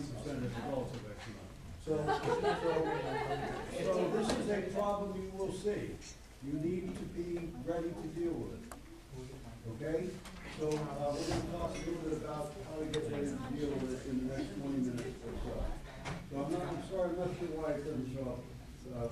[0.00, 1.44] fifteen to twenty percent relative eczema.
[1.84, 1.92] So,
[3.84, 5.96] so, so this is a problem you will see.
[6.44, 7.28] You need to be
[7.64, 8.64] ready to deal with it.
[9.76, 10.08] Okay?
[10.58, 13.70] So, uh, we're gonna talk a little bit about how to get ready to deal
[13.80, 15.54] with it in the next twenty minutes or so.
[16.30, 18.40] So I'm not, I'm sorry, I'm not sure why it doesn't show up,
[18.96, 19.08] uh,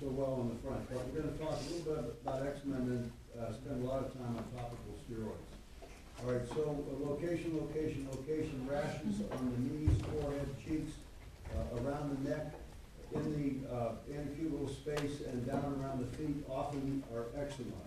[0.00, 3.10] so well on the front, but we're gonna talk a little bit about eczema and
[3.32, 5.45] uh, spend a lot of time on topical steroids.
[6.26, 10.90] All right, so uh, location, location, location, rashes on the knees, forehead, cheeks,
[11.54, 12.50] uh, around the neck,
[13.14, 17.78] in the uh, antecubital space and down around the feet often are eczema.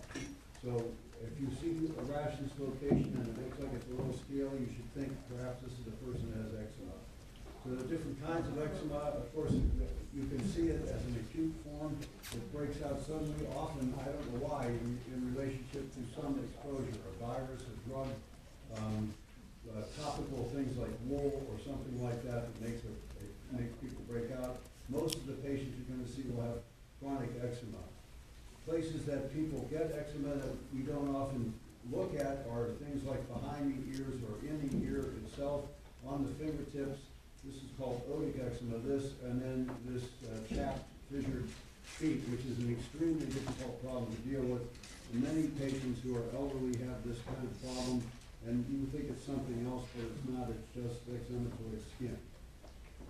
[0.64, 0.88] So
[1.20, 4.16] if you see a rash in this location and it looks like it's a little
[4.16, 6.96] scaly, you should think perhaps this is a person that has eczema.
[7.60, 9.20] So there are different kinds of eczema.
[9.20, 11.92] Of course, you can see it as an acute form.
[12.32, 17.04] It breaks out suddenly, often, I don't know why, in, in relationship to some exposure,
[17.04, 18.08] a virus, a drug,
[18.78, 19.12] um,
[19.70, 22.96] uh, topical things like wool or something like that that makes it
[23.52, 24.58] makes people break out.
[24.88, 26.58] Most of the patients you're gonna see will have
[27.02, 27.82] chronic eczema.
[28.66, 31.52] Places that people get eczema that we don't often
[31.90, 35.64] look at are things like behind the ears or in the ear itself,
[36.06, 37.00] on the fingertips.
[37.44, 41.48] This is called otic eczema, this, and then this uh, chapped, fissured
[41.82, 44.62] feet, which is an extremely difficult problem to deal with.
[45.12, 48.02] And many patients who are elderly have this kind of problem,
[48.46, 52.16] and you would think it's something else, but it's not, it's just eczematoid skin.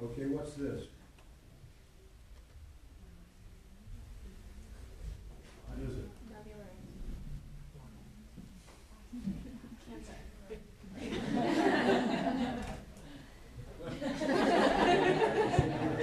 [0.03, 0.84] Okay, what's this?
[5.67, 6.11] What is it?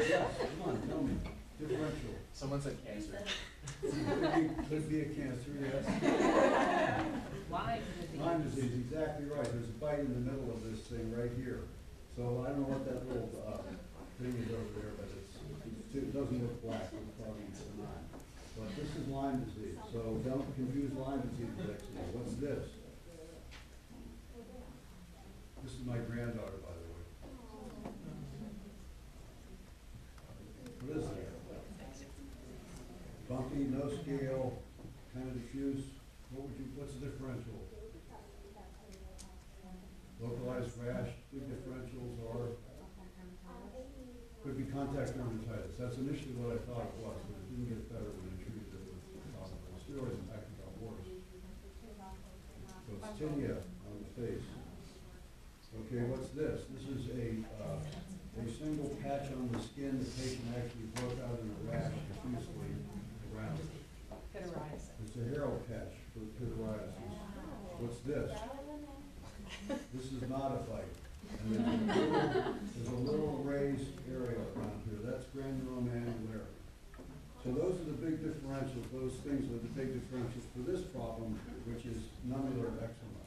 [0.10, 1.14] Yes, come on, tell me,
[1.68, 2.16] differential.
[2.34, 3.20] Someone said cancer.
[3.82, 5.84] Could be, could be a cancer, yes.
[7.52, 8.20] Lyme disease.
[8.20, 11.62] Lyme disease, exactly right, there's a bite in the middle of this thing right here.
[12.16, 13.62] So I don't know what that little, uh,
[14.18, 15.38] thing is over there, but it's,
[15.94, 18.06] it doesn't look black, it's probably benign.
[18.58, 22.02] But this is Lyme disease, so don't confuse Lyme disease with eczema.
[22.18, 22.66] What's this?
[25.62, 27.06] This is my granddaughter, by the way.
[30.82, 31.28] What is that?
[33.28, 34.56] Bumpy, no scale,
[35.12, 35.84] kind of diffuse,
[36.32, 37.60] what would you, what's the differential?
[40.24, 42.56] Localized rash, big differentials, or
[44.40, 47.84] could be contact dermatitis, that's initially what I thought it was, but it didn't get
[47.92, 51.12] better when I treated it with topical steroids, in fact, it got worse.
[52.88, 53.60] So it's tinea
[53.92, 54.48] on the face.
[55.84, 56.64] Okay, what's this?
[56.72, 57.84] This is a, uh,
[58.40, 62.57] a single patch on the skin, the patient actually broke out in a rash diffusely.
[65.48, 67.16] It's a herald patch for pityriasis.
[67.80, 68.32] What's this?
[69.94, 70.84] This is not a bite.
[71.40, 76.52] And there's a little, there's a little raised area around here, that's granuloma annulare.
[77.44, 81.40] So those are the big differentials, those things are the big differentials for this problem,
[81.66, 81.98] which is
[82.28, 83.24] nummular eczema.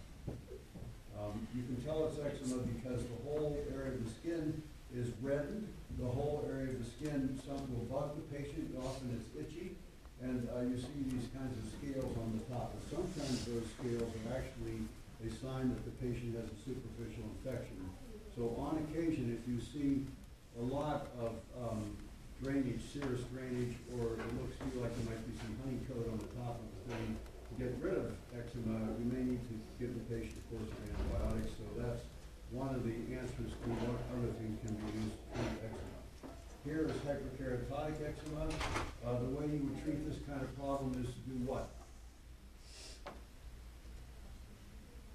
[1.16, 4.62] Um, you can tell it's eczema because the whole area of the skin
[4.94, 9.30] is reddened, the whole area of the skin, some will bug the patient, often it's
[9.40, 9.76] itchy,
[10.22, 12.76] and, uh, you see these kinds of scales on the top.
[12.76, 14.84] And sometimes those scales are actually
[15.24, 17.80] a sign that the patient has a superficial infection.
[18.36, 20.06] So on occasion, if you see
[20.58, 21.96] a lot of, um,
[22.42, 26.16] drainage, serous drainage, or it looks to you like there might be some honeycoat on
[26.24, 29.92] the top of the thing, to get rid of eczema, we may need to give
[29.92, 32.00] the patient a course of antibiotics, so that's
[32.50, 35.89] one of the answers to what other things can be used to treat eczema.
[36.64, 38.46] Here is hyperkeratotic eczema.
[39.04, 41.70] Uh, the way you would treat this kind of problem is to do what?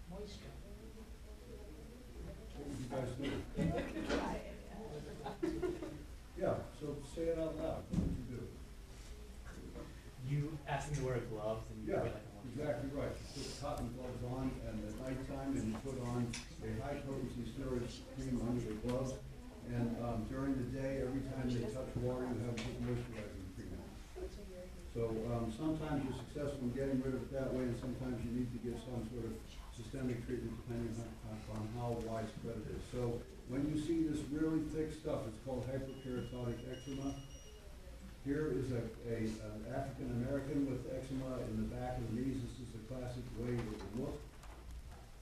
[0.09, 0.51] Moisture.
[2.55, 3.29] What would you guys do?
[6.41, 7.83] Yeah, so say it out loud.
[7.89, 8.41] What would you do?
[10.27, 12.49] You asked me to wear gloves and you Yeah, wait like a month.
[12.57, 13.13] exactly right.
[13.37, 16.25] You put cotton gloves on and at nighttime and you put on
[16.65, 17.85] a high potency steroid
[18.17, 19.13] cream under the gloves.
[19.73, 23.73] And, um, during the day, every time they touch water, you have put moisturizing cream
[23.73, 23.89] on.
[24.93, 28.31] So, um, sometimes you're successful in getting rid of it that way and sometimes you
[28.31, 29.33] need to give some sort of
[29.75, 32.83] systemic treatment depending on, on how widespread it is.
[32.93, 33.19] So,
[33.49, 37.13] when you see this really thick stuff, it's called hyperkeratotic eczema.
[38.25, 42.41] Here is a, a, an African American with eczema in the back of the knees.
[42.41, 44.17] This is a classic way it would look.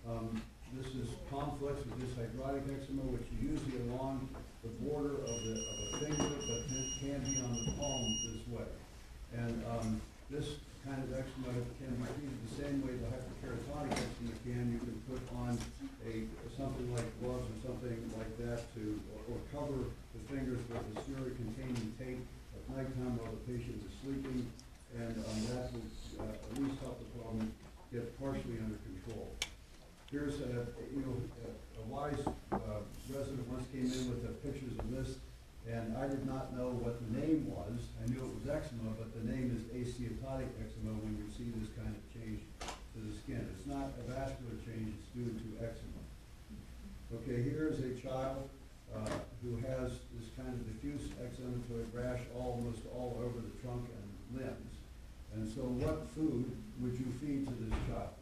[0.07, 0.41] Um,
[0.77, 4.27] this is complex with dyshidrotic eczema, which is usually along
[4.63, 8.41] the border of the, of a finger, but can, can be on the palm this
[8.49, 8.69] way.
[9.37, 10.01] And, um,
[10.33, 14.65] this kind of eczema can be treated the same way the hyperkeratotic eczema can.
[14.73, 15.53] You can put on
[16.09, 16.25] a
[16.57, 19.77] something like gloves or something like that to, or, or cover
[20.17, 22.25] the fingers with a steroid-containing tape
[22.57, 24.41] at nighttime while the patient is sleeping,
[24.97, 25.85] and, um, that will,
[26.17, 27.51] uh, at least help the problem
[27.93, 29.29] get partially under control.
[30.13, 32.21] Here's a, you know, a- wise,
[32.53, 35.17] uh, resident once came in with the pictures of this,
[35.65, 37.81] and I did not know what the name was.
[37.97, 41.73] I knew it was eczema, but the name is asteatotic eczema when you see this
[41.73, 43.41] kind of change to the skin.
[43.57, 46.01] It's not a vascular change, it's due to eczema.
[47.17, 48.45] Okay, here is a child,
[48.93, 49.09] uh,
[49.41, 54.05] who has this kind of diffuse eczematoid rash almost all over the trunk and
[54.37, 54.73] limbs.
[55.33, 56.53] And so what food
[56.85, 58.13] would you feed to this child?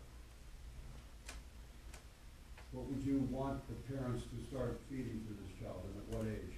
[2.72, 6.26] What would you want the parents to start feeding to this child and at what
[6.28, 6.56] age?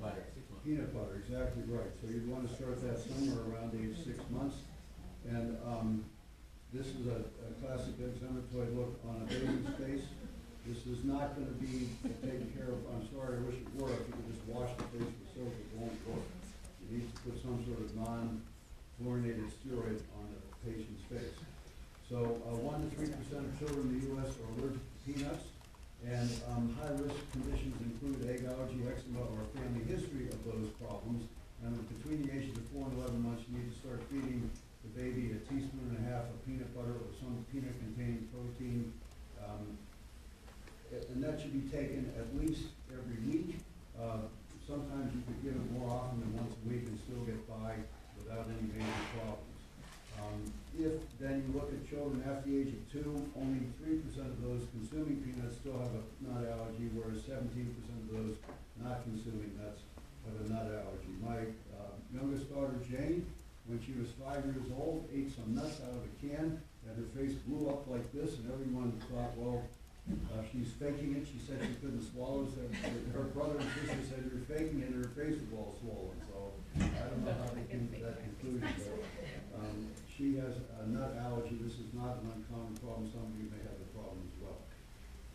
[0.00, 0.24] Butter.
[0.64, 1.90] Peanut butter, exactly right.
[2.00, 4.56] So you'd want to start that somewhere around age six months.
[5.28, 6.04] And, um,
[6.72, 10.06] this is a, a classic eczematoid look on a baby's face.
[10.62, 11.90] This is not gonna be
[12.22, 14.86] taken care of, I'm sorry, I wish it were, if you could just wash the
[14.94, 16.22] face with soap, it won't work.
[16.86, 21.34] You need to put some sort of non-fluorinated steroid on the patient's face.
[22.10, 25.46] So, uh, one to three percent of children in the US are allergic to peanuts.
[26.02, 31.30] And, um, high-risk conditions include egg allergy, eczema, or a family history of those problems.
[31.62, 34.50] And between the ages of four and eleven months, you need to start feeding
[34.82, 38.90] the baby a teaspoon and a half of peanut butter or some peanut-containing protein.
[39.38, 39.78] Um,
[40.90, 43.62] and that should be taken at least every week.
[43.94, 44.26] Uh,
[44.66, 47.78] sometimes you could give it more often than once a week and still get by
[48.18, 49.49] without any major problems.
[50.20, 50.44] Um,
[50.78, 54.40] if then you look at children after the age of two, only three percent of
[54.44, 58.34] those consuming peanuts still have a nut allergy, whereas seventeen percent of those
[58.80, 59.82] not consuming nuts
[60.24, 61.12] have a nut allergy.
[61.20, 63.26] My, uh, youngest daughter Jane,
[63.66, 67.08] when she was five years old, ate some nuts out of a can, and her
[67.16, 69.62] face blew up like this, and everyone thought, well,
[70.32, 72.60] uh, she's faking it, she said she couldn't swallow, so
[73.14, 76.50] her brother and sister said, you're faking it, and her face was all swollen, so
[76.82, 79.06] I don't know how they came to that conclusion, but,
[79.60, 83.48] um, she has a nut allergy, this is not an uncommon problem, some of you
[83.52, 84.60] may have the problem as well.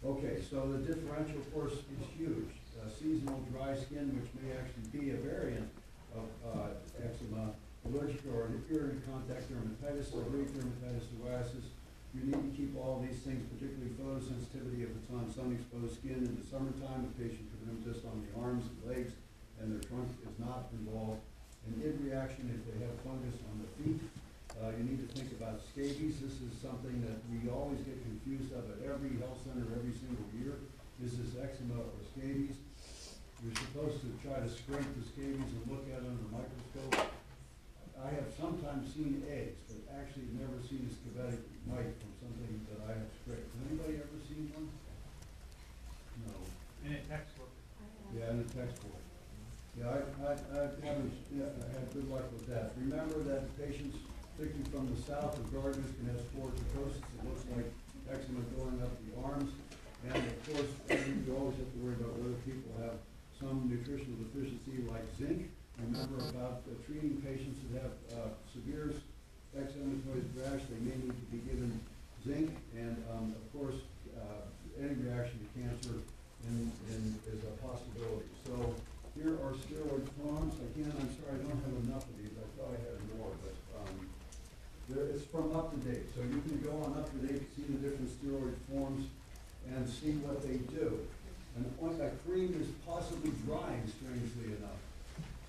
[0.02, 4.90] Okay, so the differential, of course, is huge, uh, seasonal dry skin, which may actually
[4.90, 5.70] be a variant
[6.14, 7.54] of, uh, eczema,
[7.86, 11.70] allergic or irritant contact dermatitis, seborrheic dermatitis, psoriasis,
[12.16, 16.34] you need to keep all these things, particularly photosensitivity if it's on sun-exposed skin in
[16.40, 19.12] the summertime, the patient could have just on the arms and legs,
[19.60, 21.20] and their trunk is not involved.
[21.68, 24.00] An id reaction if they have fungus on the feet.
[24.56, 28.56] Uh, you need to think about scabies, this is something that we always get confused
[28.56, 30.64] of at every health center every single year.
[31.04, 32.56] Is this eczema or scabies?
[33.44, 37.12] You're supposed to try to scrape the scabies and look at it under the microscope.
[38.00, 42.80] I have sometimes seen eggs, but actually never seen a scabetic mite from something that
[42.88, 43.52] I have scraped.
[43.52, 44.72] Has anybody ever seen one?
[46.24, 46.36] No.
[46.88, 47.52] In a textbook.
[48.16, 49.04] Yeah, in the textbook.
[49.76, 52.72] Yeah, I, I, I haven't, yeah, I had good luck with that.
[52.80, 54.00] Remember that patients,
[54.36, 57.00] particularly from the south, of gardeners can have sporotrichosis.
[57.00, 57.68] It looks like
[58.12, 59.52] eczema going up the arms.
[60.06, 63.00] And of course, you always have to worry about whether people have
[63.40, 65.50] some nutritional deficiency like zinc.
[65.80, 68.96] Remember about uh, treating patients that have, uh, severe
[69.56, 71.80] eczematoid rash, they may need to be given
[72.24, 72.52] zinc.
[72.76, 73.80] And, um, of course,
[74.16, 74.48] uh,
[74.80, 75.96] any reaction to cancer
[76.48, 78.30] in, in, is a possibility.
[78.46, 78.76] So
[79.16, 80.56] here are steroid forms.
[80.76, 82.36] Again, I'm sorry, I don't have enough of these.
[82.36, 83.96] I thought I had more, but, um,
[84.88, 86.08] there, it's from UpToDate.
[86.14, 88.12] So you can go on UpToDate, see the different
[89.74, 91.00] and see what they do.
[91.56, 91.66] And
[92.00, 94.82] that cream is possibly drying strangely enough.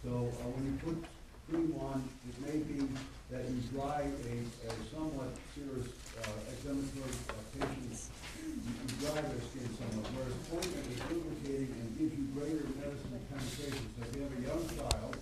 [0.07, 1.03] So, uh, when you put
[1.51, 2.87] cream on, it may be
[3.31, 4.35] that you dry a,
[4.67, 5.91] a somewhat serious,
[6.23, 7.99] uh, eczematoid uh, patient,
[8.47, 13.87] you dry their skin somewhat, whereas ointment is lubricating and gives you greater medicine penetration.
[13.95, 15.15] So if you have a young child,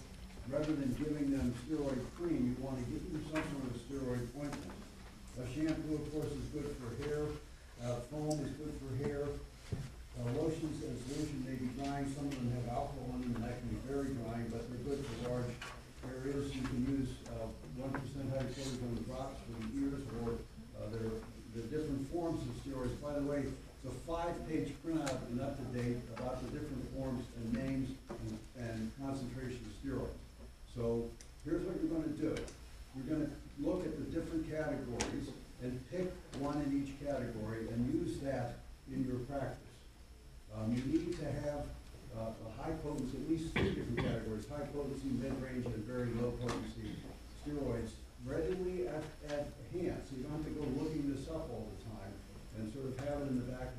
[0.53, 4.77] rather than giving them steroid cream, you wanna give them some sort of steroid ointment.
[5.41, 7.25] A shampoo, of course, is good for hair,
[7.85, 12.33] Uh, foam is good for hair, uh, lotions and solution may be drying, some of
[12.33, 15.29] them have alcohol in them, and that can be very drying, but they're good for
[15.29, 15.53] large
[16.09, 16.49] areas.
[16.57, 17.45] You can use, uh,
[17.77, 20.41] one percent hydrocodone drops for the ears, or,
[20.81, 21.13] uh, there,
[21.53, 22.97] there are different forms of steroids.
[23.05, 27.93] By the way, it's a five-page printout and UpToDate about the different forms and names
[28.09, 30.17] and, and concentration of steroids.
[30.73, 31.05] So,
[31.45, 32.33] here's what you're gonna do.
[32.97, 33.29] You're gonna
[33.61, 35.29] look at the different categories
[35.63, 38.57] and pick one in each category and use that
[38.93, 39.57] in your practice.
[40.55, 41.65] Um, you need to have,
[42.14, 46.33] uh, a high potency, at least three different categories, high potency, mid-range, and very low
[46.41, 46.97] potency
[47.45, 47.93] steroids
[48.25, 51.81] readily at, at hand, so you don't have to go looking this up all the
[51.85, 52.13] time
[52.57, 53.74] and sort of have it in the back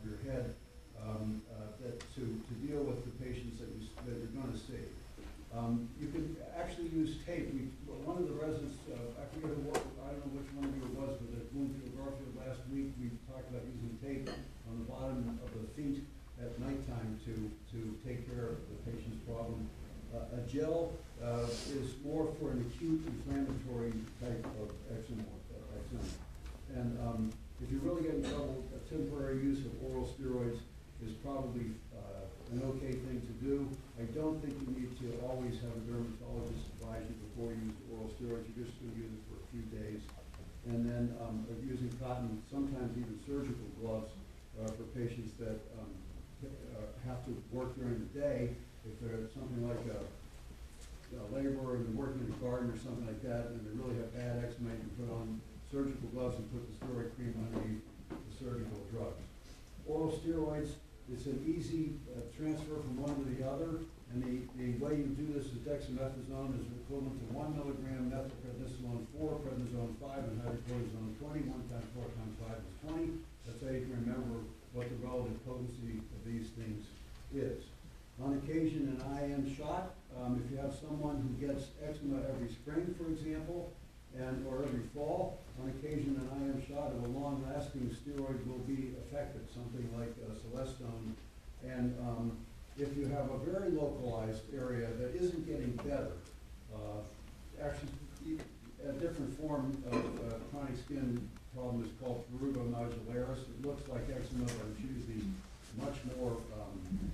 [20.31, 20.93] of gel,
[21.23, 26.07] uh, is more for an acute inflammatory type of eczema, uh, eczema.
[26.75, 27.31] And, um,
[27.63, 30.59] if you really get in trouble, a temporary use of oral steroids
[31.05, 33.67] is probably, uh, an okay thing to do.
[33.99, 37.79] I don't think you need to always have a dermatologist advise you before you use
[37.91, 40.01] oral steroids, you're just gonna use it for a few days.
[40.67, 44.11] And then, um, using cotton, sometimes even surgical gloves,
[44.59, 45.91] uh, for patients that, um,
[46.43, 48.55] uh, have to work during the day.
[48.85, 49.99] If they're something like a,
[51.17, 54.13] a laborer and working in a garden or something like that, and they really have
[54.13, 58.77] bad eczema, you put on surgical gloves and put the steroid cream underneath the surgical
[58.93, 59.21] drugs.
[59.89, 60.77] Oral steroids,
[61.09, 63.81] it's an easy uh, transfer from one to the other,
[64.13, 69.05] and the, the way you do this is dexamethasone is equivalent to one milligram methylprednisolone
[69.17, 73.07] four, prednisone five, and hydrocortisone twenty, one times four times five is twenty.
[73.45, 76.85] That's how you can remember what the relative potency of these things
[77.33, 77.65] is.
[78.23, 82.95] On occasion, an IM shot, um, if you have someone who gets eczema every spring,
[82.97, 83.73] for example,
[84.17, 88.93] and, or every fall, on occasion, an IM shot of a long-lasting steroid will be
[89.05, 91.13] effective, something like uh, Celestone.
[91.67, 92.37] And, um,
[92.77, 96.11] if you have a very localized area that isn't getting better,
[96.73, 96.99] uh,
[97.63, 98.39] actually,
[98.87, 103.39] a different form of uh, chronic skin problem is called prurigo nodularis.
[103.39, 105.23] It looks like eczema, but it's usually
[105.79, 107.11] much more, um,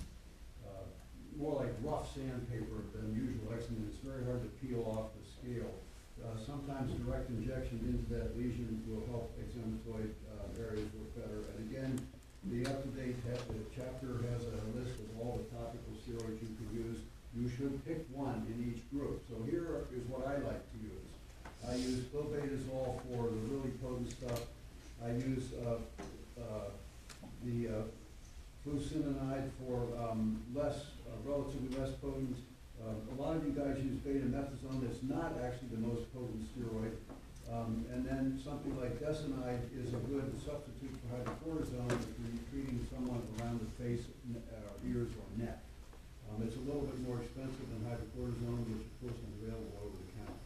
[1.41, 3.81] more like rough sandpaper than usual eczema.
[3.89, 5.73] It's very hard to peel off the scale.
[6.21, 11.49] Uh, sometimes direct injection into that lesion will help eczematoid, uh, areas work better.
[11.49, 11.97] And again,
[12.45, 13.17] the UpToDate
[13.73, 16.99] chapter has a list of all the topical steroids you can use.
[17.33, 19.21] You should pick one in each group.
[19.29, 21.09] So here is what I like to use.
[21.67, 24.41] I use clobetasol for the really potent stuff.
[25.03, 25.77] I use, uh,
[26.39, 26.69] uh,
[27.43, 27.69] the,
[28.65, 32.37] fluocinolone for, um, less, uh, relatively less potent.
[32.81, 36.93] Uh, a lot of you guys use betamethasone, That's not actually the most potent steroid.
[37.51, 42.79] Um, and then something like desonide is a good substitute for hydrocortisone if you're treating
[42.93, 45.59] someone around the face, n- uh, ears or neck.
[46.31, 49.97] Um, it's a little bit more expensive than hydrocortisone, which of course is available over
[49.99, 50.41] the counter.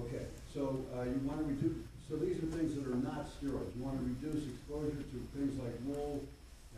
[0.00, 0.24] Okay,
[0.54, 1.76] so, uh, you wanna reduce,
[2.08, 3.76] so these are things that are not steroids.
[3.76, 6.24] You wanna reduce exposure to things like wool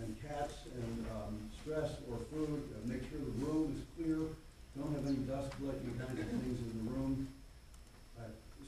[0.00, 4.19] and cats and, um, stress or food, uh, make sure the room is clear,
[4.76, 7.28] don't have any dust collecting kinds of things in the room.
[8.19, 8.23] Uh,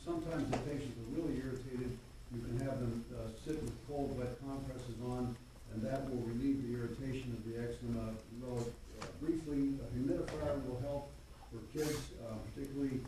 [0.05, 1.93] Sometimes the patients are really irritated,
[2.35, 5.37] you can have them, uh, sit with cold, wet compresses on,
[5.73, 8.15] and that will relieve the irritation of the eczema.
[8.41, 8.65] Rel-
[9.01, 11.13] uh, Briefly, a humidifier will help
[11.53, 13.01] for kids, uh, particularly,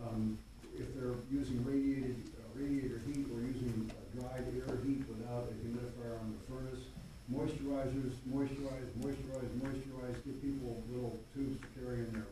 [0.00, 0.38] um,
[0.78, 5.54] if they're using radiated, uh, radiator heat or using uh, dried air heat without a
[5.66, 6.84] humidifier on the furnace.
[7.28, 12.28] Moisturizers, moisturize, moisturize, moisturize, give people little tubes to carry in their,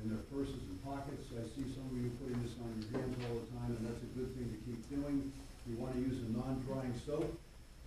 [0.00, 1.28] in their purses and pockets.
[1.36, 4.00] I see some of you putting this on your hands all the time, and that's
[4.00, 5.32] a good thing to keep doing.
[5.68, 7.28] You wanna use a non-drying soap.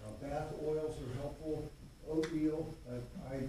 [0.06, 1.66] Uh, bath oils are helpful.
[2.06, 3.42] Oatmeal, uh, I,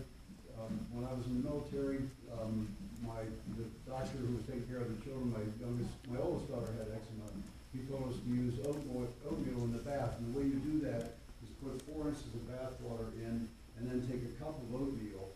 [0.56, 2.00] um, when I was in the military,
[2.32, 2.68] um,
[3.04, 3.28] my,
[3.60, 6.88] the doctor who was taking care of the children, my youngest, my oldest daughter had
[6.88, 7.28] eczema.
[7.76, 10.80] He told us to use oatmeal, oatmeal in the bath, and the way you do
[10.88, 13.48] that is put four inches of bath water in,
[13.80, 15.32] and then take a cup of oatmeal.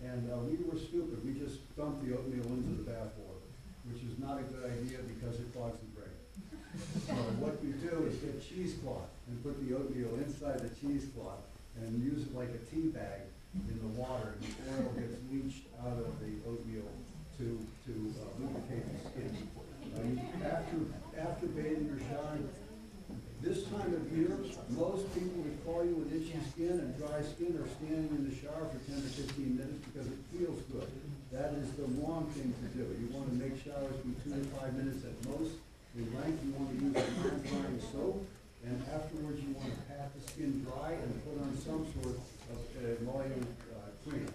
[0.00, 3.44] And, uh, we were stupid, we just dumped the oatmeal into the bath water,
[3.90, 6.16] which is not a good idea because it clogs the drain.
[7.04, 11.42] So what you do is get cheesecloth and put the oatmeal inside the cheesecloth
[11.76, 13.26] and use it like a tea bag
[13.68, 16.88] in the water, and the oil gets leached out of the oatmeal
[17.38, 19.48] to, to uh, lubricate the skin.
[19.96, 20.76] Uh, you- After,
[21.18, 22.48] after bathing or showering,
[23.42, 24.36] this time of year,
[24.76, 28.34] most people that call you with itchy skin and dry skin are standing in the
[28.36, 30.84] shower for ten to fifteen minutes because it feels good.
[31.32, 32.84] That is the wrong thing to do.
[33.00, 35.56] You wanna make showers be two to five minutes at most.
[35.96, 38.20] In length, you wanna use a non-drying soap,
[38.68, 43.00] and afterwards, you wanna pat the skin dry and put on some sort of uh,
[43.00, 43.48] emollient
[44.06, 44.26] cream.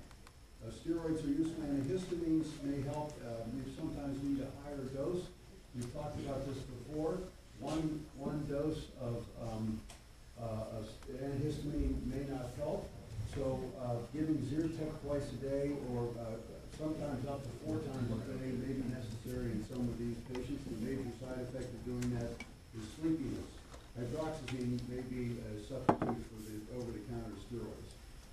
[0.66, 5.26] Uh, Steroids are useful, antihistamines may help, uh, we sometimes need a higher dose.
[5.76, 7.18] We've talked about this before.
[7.60, 9.80] One, one dose of, um,
[10.42, 10.82] uh,
[11.22, 12.90] antihistamine may not help.
[13.36, 16.40] So, uh, giving Zyrtec twice a day or, uh,
[16.78, 20.64] sometimes up to four times a day may be necessary in some of these patients.
[20.66, 22.32] The major side effect of doing that
[22.76, 23.48] is sleepiness.
[23.96, 27.85] Hydroxyzine may be a substitute for the over-the-counter steroids.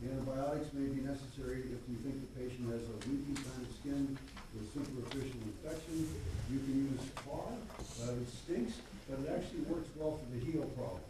[0.03, 4.03] Antibiotics may be necessary if you think the patient has a leaky kind of skin
[4.51, 6.11] with superficial infection.
[6.51, 7.55] You can use tar.
[8.03, 11.07] Uh, it stinks, but it actually works well for the heel problem.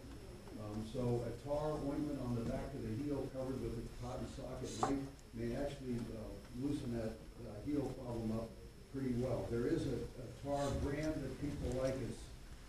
[0.61, 4.29] Um, so a tar ointment on the back of the heel covered with a cotton
[4.37, 5.01] socket may
[5.33, 6.29] may actually uh,
[6.61, 7.17] loosen that
[7.49, 8.53] uh, heel problem up
[8.93, 9.49] pretty well.
[9.49, 11.97] There is a, a tar brand that people like.
[11.97, 12.21] It's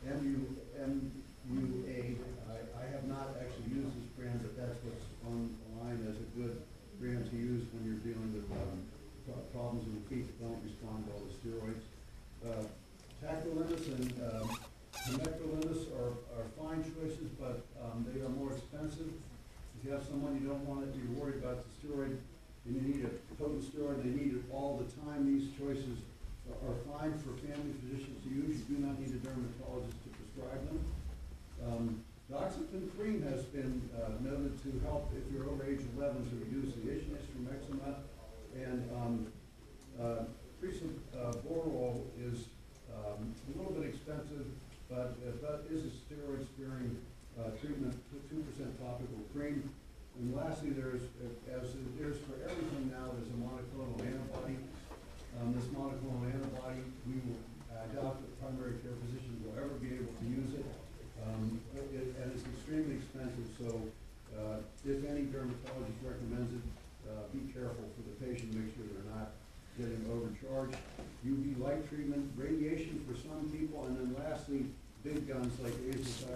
[0.05, 2.17] MUA.
[2.49, 5.53] I, I have not actually used this brand, but that's what's on
[6.39, 8.83] gram to use when you're dealing with, um,
[9.53, 11.85] problems in the feet that don't respond to steroids.
[12.45, 12.67] Uh,
[13.23, 14.51] Tacrolimus and, um,
[14.93, 19.13] Pimecrolimus are, are fine choices, but, um, they are more expensive.
[19.79, 22.17] If you have someone you don't want it, you're worried about the steroid,
[22.67, 25.99] and you need a potent steroid, they need it all the time, these choices
[26.51, 30.11] are- are fine for family physicians to use, you do not need a dermatologist to
[30.11, 30.81] prescribe them.
[31.67, 36.37] Um, Doxepin cream has been, uh, noted to help if you're over age eleven to
[36.37, 38.01] reduce the itchiness from eczema.
[38.57, 39.27] And, um,
[40.01, 40.25] uh,
[40.63, 42.47] Crisaborole is,
[42.95, 44.47] um, a little bit expensive,
[44.95, 46.95] but, uh, but is a steroid sparing,
[47.35, 47.95] uh, treatment,
[48.31, 49.67] two percent topical cream.
[50.15, 51.03] And lastly, there's,
[51.51, 54.55] as it is for everything now, there's a monoclonal antibody.
[55.35, 57.43] Um, this monoclonal antibody, we will,
[57.75, 60.67] I doubt that primary care physicians will ever be able to use it.
[61.27, 63.83] Um, it, and it's extremely expensive, so,
[64.39, 66.63] uh, if any dermatologist recommends it,
[67.11, 69.35] uh, be careful for the patient, make sure they're not
[69.75, 70.79] getting overcharged.
[71.27, 74.71] UV light treatment, radiation for some people, and then lastly,
[75.05, 76.25] big guns like azathioprine